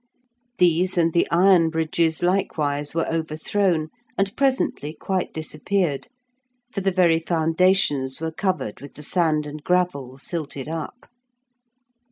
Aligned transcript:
These 0.57 0.97
and 0.97 1.13
the 1.13 1.27
iron 1.29 1.69
bridges 1.69 2.23
likewise 2.23 2.95
were 2.95 3.05
overthrown, 3.07 3.89
and 4.17 4.35
presently 4.35 4.95
quite 4.99 5.31
disappeared, 5.31 6.07
for 6.73 6.81
the 6.81 6.89
very 6.89 7.19
foundations 7.19 8.19
were 8.19 8.31
covered 8.31 8.81
with 8.81 8.95
the 8.95 9.03
sand 9.03 9.45
and 9.45 9.63
gravel 9.63 10.17
silted 10.17 10.67
up. 10.67 11.07